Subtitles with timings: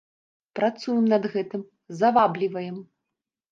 [0.59, 1.61] Працуем над гэтым,
[2.01, 2.83] завабліваем.